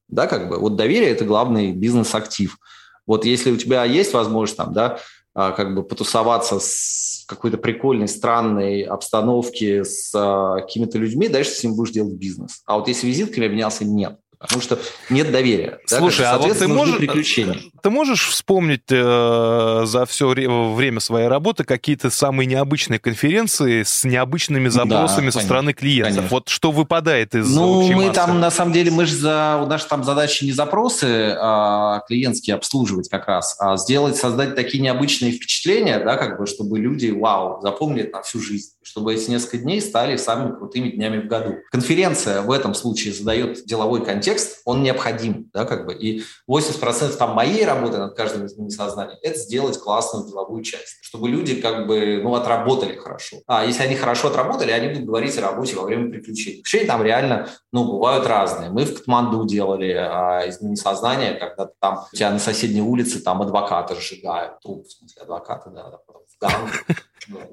[0.09, 0.59] да, как бы.
[0.59, 2.59] Вот доверие– это главный бизнес-актив.
[3.07, 4.99] Вот если у тебя есть возможность там, да,
[5.35, 11.65] а, как бы потусоваться с какой-то прикольной, странной обстановке с а, какими-то людьми, дальше с
[11.65, 12.63] ним будешь делать бизнес.
[12.67, 14.19] А вот если визитками обменялся, нет.
[14.39, 15.79] Потому что нет доверия.
[15.87, 17.57] Слушай, да, а вот ты можешь, приключения.
[17.83, 24.69] ты можешь вспомнить э, за все время своей работы какие-то самые необычные конференции с необычными
[24.69, 26.17] запросами да, со стороны клиентов?
[26.17, 26.29] Конечно.
[26.31, 28.15] Вот что выпадает из Ну, общей мы массы?
[28.15, 29.61] там, на самом деле, мы же за...
[29.63, 34.83] У нас там задача не запросы а клиентские обслуживать как раз, а сделать, создать такие
[34.83, 38.71] необычные впечатления, да, как бы, чтобы люди, вау, запомнили на всю жизнь.
[38.87, 41.57] Чтобы эти несколько дней стали самыми крутыми днями в году.
[41.73, 47.35] Конференция в этом случае задает деловой контекст, он необходим, да, как бы, и 80% там
[47.35, 52.21] моей работы над каждым из несознаний– это сделать классную деловую часть, чтобы люди как бы,
[52.23, 53.39] ну, отработали хорошо.
[53.49, 56.59] А если они хорошо отработали, они будут говорить о работе во время приключений.
[56.59, 58.71] Приключения там реально, ну, бывают разные.
[58.71, 63.43] Мы в Катманду делали а, из несознания, когда там у тебя на соседней улице там
[63.43, 66.39] адвокаты сжигают, труп, в смысле, адвокаты, да, да в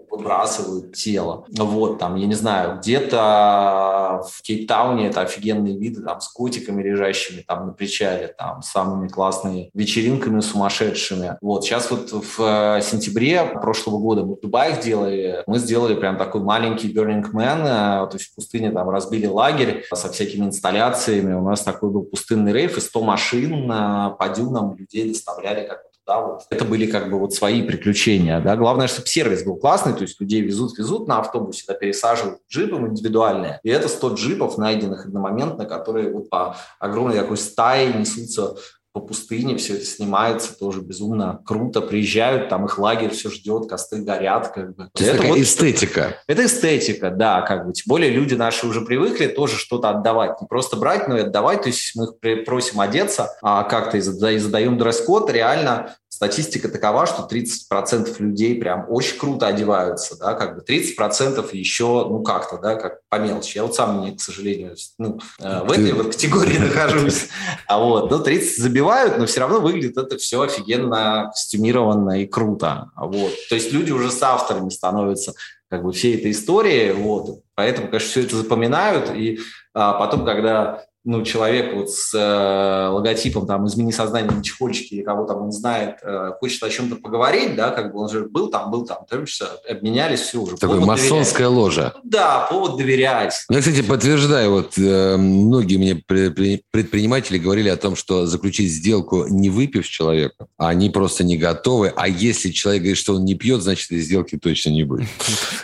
[0.10, 1.46] выбрасывают тело.
[1.50, 7.42] Вот, там, я не знаю, где-то в Кейптауне это офигенные виды, там, с котиками лежащими
[7.42, 11.38] там на причале, там, самыми классными вечеринками сумасшедшими.
[11.42, 16.18] Вот, сейчас вот в э, сентябре прошлого года мы в Дубае делали, мы сделали прям
[16.18, 21.34] такой маленький Burning Man, э, то есть в пустыне там разбили лагерь со всякими инсталляциями,
[21.34, 25.93] у нас такой был пустынный рейф, и 100 машин э, по дюнам людей доставляли как
[26.06, 26.42] да, вот.
[26.50, 28.42] Это были как бы вот свои приключения.
[28.42, 28.58] Да.
[28.58, 33.60] Главное, чтобы сервис был классный, то есть людей везут-везут на автобусе, да, пересаживают джипом индивидуальные.
[33.64, 38.56] И это 100 джипов, найденных одномоментно, которые вот по огромной такой стае несутся
[38.94, 41.82] по пустыне, все это снимается, тоже безумно круто.
[41.82, 44.50] Приезжают, там их лагерь все ждет, косты горят.
[44.50, 44.90] Как бы.
[44.94, 46.18] То это такая вот, эстетика.
[46.28, 47.74] Это эстетика, да, как бы.
[47.74, 50.40] Тем более люди наши уже привыкли тоже что-то отдавать.
[50.42, 51.64] Не просто брать, но и отдавать.
[51.64, 57.28] То есть мы их просим одеться, а как-то и задаем дресс-код, реально статистика такова, что
[57.28, 63.00] 30% людей прям очень круто одеваются, да, как бы 30% еще, ну, как-то, да, как
[63.10, 63.58] по мелочи.
[63.58, 67.30] Я вот сам, не, к сожалению, ну, э, в этой вот категории нахожусь.
[67.68, 72.92] А вот, ну, 30 забивают, но все равно выглядит это все офигенно костюмированно и круто.
[72.96, 73.32] Вот.
[73.50, 75.34] То есть люди уже с авторами становятся
[75.68, 77.42] как бы всей этой истории, вот.
[77.56, 79.40] Поэтому, конечно, все это запоминают, и
[79.74, 85.04] а, потом, когда ну, человек вот с э, логотипом там «Измени сознание на чехольчике» или
[85.04, 88.50] кого там он знает, э, хочет о чем-то поговорить, да, как бы он же был
[88.50, 90.56] там, был там, все, обменялись, все уже.
[90.56, 91.64] Такое масонская доверять.
[91.64, 91.94] ложа.
[92.04, 93.34] Да, повод доверять.
[93.50, 99.50] Я, кстати, подтверждаю, вот э, многие мне предприниматели говорили о том, что заключить сделку не
[99.50, 103.92] выпив человека, они просто не готовы, а если человек говорит, что он не пьет, значит,
[103.92, 105.10] этой сделки точно не будет.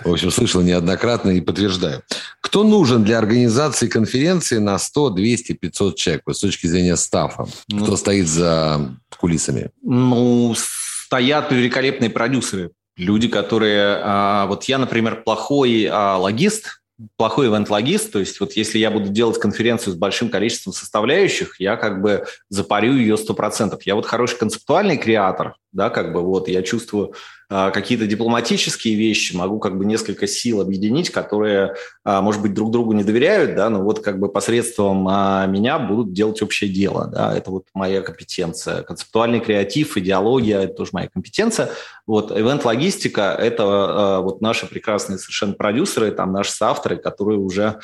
[0.04, 2.04] В общем, слышал неоднократно и подтверждаю.
[2.42, 7.48] Кто нужен для организации конференции на 100, 200, 500 человек вот, с точки зрения стафа?
[7.68, 9.72] Ну, Кто стоит за кулисами?
[9.82, 12.72] Ну, стоят великолепные продюсеры.
[12.98, 14.02] Люди, которые...
[14.04, 16.82] А, вот я, например, плохой а, логист,
[17.16, 21.78] плохой ивент-логист, то есть вот если я буду делать конференцию с большим количеством составляющих, я
[21.78, 23.80] как бы запарю ее 100%.
[23.86, 27.14] Я вот хороший концептуальный креатор, да, как бы вот я чувствую
[27.50, 32.94] какие-то дипломатические вещи, могу как бы несколько сил объединить, которые, э, может быть, друг другу
[32.94, 37.36] не доверяют, да, но вот как бы посредством э, меня будут делать общее дело, да,
[37.36, 38.84] это вот моя компетенция.
[38.84, 41.70] Концептуальный креатив, идеология– это тоже моя компетенция.
[42.06, 47.80] Вот ивент-логистика– это вот наши прекрасные совершенно продюсеры, там наши соавторы, которые уже а,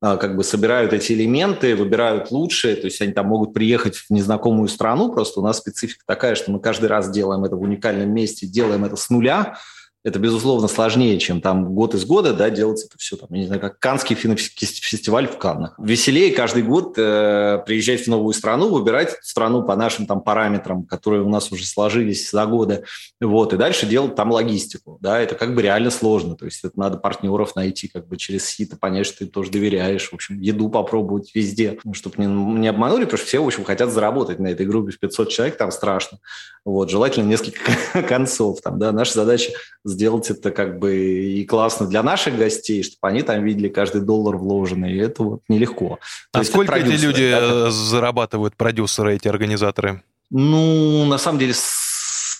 [0.00, 4.68] как бы собирают эти элементы, выбирают лучшие, то есть они там могут приехать в незнакомую
[4.68, 8.46] страну, просто у нас специфика такая, что мы каждый раз делаем это в уникальном месте,
[8.46, 9.58] делаем это с нуля,
[10.02, 13.46] это, безусловно, сложнее, чем там год из года, да, делать это все, там, я не
[13.46, 15.74] знаю, как Канский фестиваль в Каннах.
[15.78, 21.22] Веселее каждый год э, приезжать в новую страну, выбирать страну по нашим там параметрам, которые
[21.22, 22.84] у нас уже сложились за годы,
[23.20, 26.78] вот, и дальше делать там логистику, да, это как бы реально сложно, то есть это
[26.78, 30.70] надо партнеров найти, как бы через сито понять, что ты тоже доверяешь, в общем, еду
[30.70, 34.48] попробовать везде, ну, чтобы не, не обманули, потому что все, в общем, хотят заработать на
[34.48, 36.20] этой группе в 500 человек, там страшно,
[36.64, 37.60] вот, желательно несколько
[38.08, 39.52] концов, там, да, наша задача
[39.90, 44.36] сделать это как бы и классно для наших гостей, чтобы они там видели каждый доллар
[44.36, 45.98] вложенный, и это вот нелегко.
[46.32, 47.70] То а сколько эти люди да?
[47.70, 50.02] зарабатывают, продюсеры, эти организаторы?
[50.30, 51.54] Ну, на самом деле,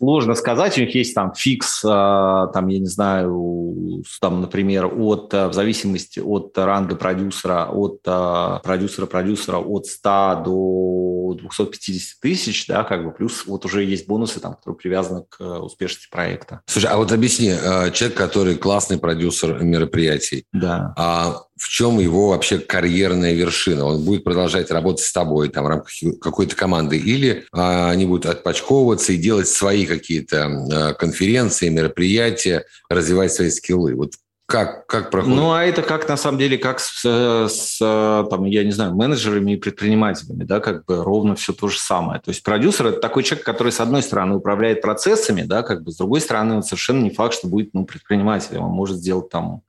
[0.01, 0.79] сложно сказать.
[0.79, 6.21] У них есть там фикс, а, там, я не знаю, там, например, от, в зависимости
[6.21, 10.91] от ранга продюсера, от продюсера-продюсера от 100 до
[11.35, 15.41] до 250 тысяч, да, как бы, плюс вот уже есть бонусы, там, которые привязаны к
[15.61, 16.61] успешности проекта.
[16.67, 17.53] Слушай, а вот объясни,
[17.93, 20.95] человек, который классный продюсер мероприятий, да.
[20.97, 23.85] а в чем его вообще карьерная вершина?
[23.85, 28.27] Он будет продолжать работать с тобой там, в рамках какой-то команды или а, они будут
[28.27, 33.95] отпочковываться и делать свои какие-то а, конференции, мероприятия, развивать свои скиллы?
[33.95, 34.13] Вот
[34.47, 35.37] как, как проходит?
[35.37, 39.53] Ну, а это как, на самом деле, как с, с, там, я не знаю, менеджерами
[39.53, 42.21] и предпринимателями, да, как бы ровно все то же самое.
[42.21, 45.93] То есть продюсер– это такой человек, который, с одной стороны, управляет процессами, да, как бы,
[45.93, 48.63] с другой стороны, он совершенно не факт, что будет, ну, предпринимателем.
[48.63, 49.63] Он может сделать там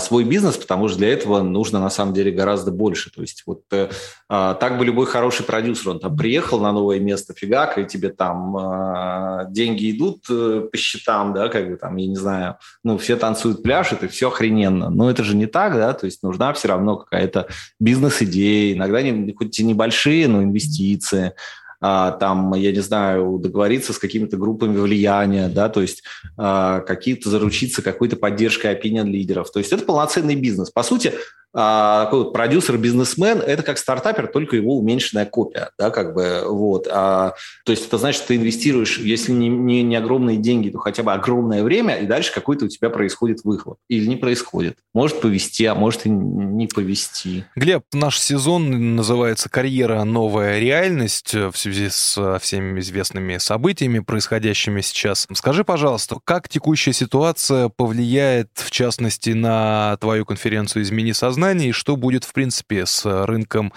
[0.00, 3.10] свой бизнес, потому что для этого нужно на самом деле гораздо больше.
[3.10, 3.88] То есть вот э,
[4.28, 8.08] а, так бы любой хороший продюсер, он там приехал на новое место, фигак, и тебе
[8.08, 12.98] там а, деньги идут э, по счетам, да, как бы там, я не знаю, ну,
[12.98, 14.90] все танцуют, пляшут, и все охрененно.
[14.90, 17.46] Но это же не так, да, то есть нужна все равно какая-то
[17.78, 23.98] бизнес-идея, иногда не, хоть и небольшие, но инвестиции, а, там, я не знаю, договориться с
[23.98, 26.02] какими-то группами влияния, да, то есть
[26.36, 29.52] а, какие-то заручиться какой-то поддержкой опинион лидеров.
[29.52, 30.70] То есть это полноценный бизнес.
[30.70, 31.14] По сути,
[31.47, 36.86] а, такой вот продюсер-бизнесмен– это как стартапер, только его уменьшенная копия, да, как бы, вот.
[36.90, 37.34] А,
[37.64, 41.12] то есть это значит, ты инвестируешь, если не, не, не огромные деньги, то хотя бы
[41.12, 43.78] огромное время, и дальше какой-то у тебя происходит выхлоп.
[43.88, 44.76] Или не происходит.
[44.92, 47.44] Может повести, а может и не повести.
[47.56, 50.04] Глеб, наш сезон называется «Карьера.
[50.04, 55.26] Новая реальность» в связи с всеми известными событиями, происходящими сейчас.
[55.32, 61.94] Скажи, пожалуйста, как текущая ситуация повлияет, в частности, на твою конференцию «Измени сознание», сознании, что
[61.94, 63.72] будет, в принципе, с рынком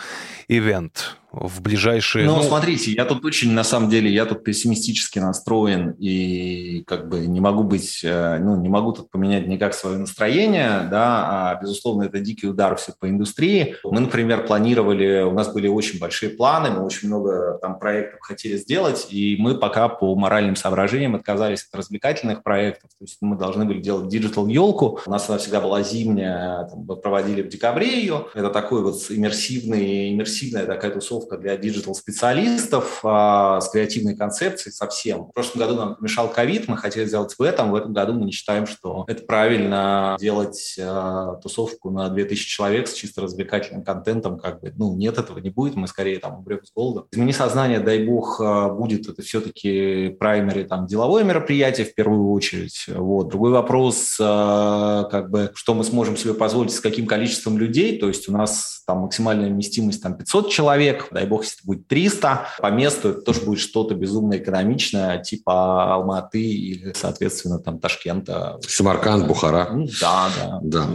[0.47, 2.25] ивент в ближайшие...
[2.25, 7.07] Ну, ну, смотрите, я тут очень, на самом деле, я тут пессимистически настроен и как
[7.07, 11.59] бы не могу быть, э, ну, не могу тут поменять никак свое настроение, да, а,
[11.61, 13.77] безусловно, это дикий удар все по индустрии.
[13.85, 18.57] Мы, например, планировали, у нас были очень большие планы, мы очень много там проектов хотели
[18.57, 23.63] сделать, и мы пока по моральным соображениям отказались от развлекательных проектов, то есть мы должны
[23.63, 28.49] были делать digital-елку, у нас она всегда была зимняя, там, проводили в декабре ее, это
[28.49, 35.25] такой вот иммерсивный, иммерсивная такая тусовка подготовка для digital-специалистов а, с креативной концепцией совсем.
[35.25, 38.25] В прошлом году нам помешал ковид, мы хотели сделать в этом, в этом году мы
[38.25, 44.39] не считаем, что это правильно делать а, тусовку на 2000 человек с чисто развлекательным контентом,
[44.39, 47.07] как бы, ну, нет, этого не будет, мы скорее там умрем с голода.
[47.11, 52.85] Измени сознание, дай бог, а, будет это все-таки праймери, там, деловое мероприятие в первую очередь.
[52.87, 53.29] Вот.
[53.29, 58.07] Другой вопрос, а, как бы, что мы сможем себе позволить, с каким количеством людей, то
[58.07, 62.47] есть у нас там максимальная вместимость там 500 человек, дай бог, если это будет 300,
[62.59, 68.59] по месту это тоже будет что-то безумно экономичное, типа Алматы или, соответственно, там Ташкента.
[68.67, 69.69] Самарканд, Бухара.
[69.71, 70.59] Ну, да, да.
[70.61, 70.87] да.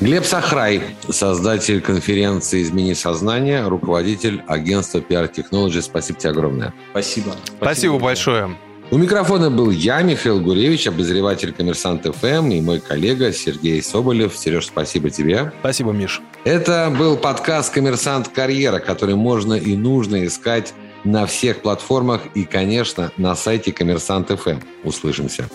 [0.00, 5.80] Глеб Сахрай, создатель конференции «Измени сознание», руководитель агентства PR Technology.
[5.80, 6.74] Спасибо тебе огромное.
[6.90, 7.32] Спасибо.
[7.32, 8.56] Спасибо, Спасибо большое.
[8.88, 14.36] У микрофона был я, Михаил Гуревич, обозреватель «Коммерсант ФМ» и мой коллега Сергей Соболев.
[14.36, 15.52] Сереж, спасибо тебе.
[15.58, 16.22] Спасибо, Миш.
[16.44, 20.72] Это был подкаст «Коммерсант Карьера», который можно и нужно искать
[21.02, 24.60] на всех платформах и, конечно, на сайте «Коммерсант ФМ».
[24.84, 25.48] Услышимся.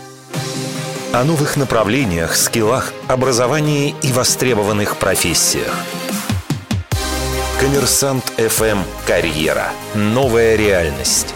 [1.13, 5.73] О новых направлениях, скиллах, образовании и востребованных профессиях.
[7.61, 8.79] «Коммерсант ФМ.
[9.07, 9.69] Карьера.
[9.95, 11.33] Новая реальность».